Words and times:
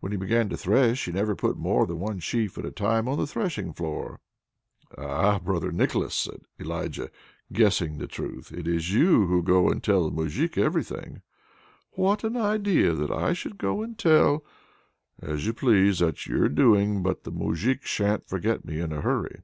When 0.00 0.12
he 0.12 0.18
began 0.18 0.50
to 0.50 0.56
thresh 0.58 1.02
he 1.06 1.12
never 1.12 1.34
put 1.34 1.56
more 1.56 1.86
than 1.86 1.98
one 1.98 2.18
sheaf 2.18 2.58
at 2.58 2.66
a 2.66 2.70
time 2.70 3.08
on 3.08 3.16
the 3.16 3.26
threshing 3.26 3.72
floor." 3.72 4.20
"Ah, 4.98 5.38
brother 5.38 5.72
Nicholas!" 5.72 6.14
said 6.14 6.42
Elijah, 6.60 7.08
guessing 7.50 7.96
the 7.96 8.06
truth, 8.06 8.52
"it's 8.52 8.90
you 8.90 9.24
who 9.28 9.42
go 9.42 9.70
and 9.70 9.82
tell 9.82 10.04
the 10.10 10.10
Moujik 10.10 10.58
everything!" 10.58 11.22
"What 11.92 12.22
an 12.22 12.36
idea! 12.36 12.92
that 12.92 13.10
I 13.10 13.32
should 13.32 13.56
go 13.56 13.80
and 13.80 13.96
tell" 13.98 14.44
"As 15.22 15.46
you 15.46 15.54
please; 15.54 16.00
that's 16.00 16.26
your 16.26 16.50
doing! 16.50 17.02
But 17.02 17.24
that 17.24 17.32
Moujik 17.32 17.86
sha'n't 17.86 18.28
forget 18.28 18.66
me 18.66 18.78
in 18.78 18.92
a 18.92 19.00
hurry!" 19.00 19.40